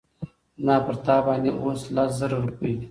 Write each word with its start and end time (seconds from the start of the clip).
زما 0.63 0.75
پر 0.85 0.95
تا 1.05 1.15
باندي 1.25 1.51
اوس 1.61 1.79
لس 1.95 2.09
زره 2.19 2.37
روپۍ 2.45 2.71
دي 2.73 2.73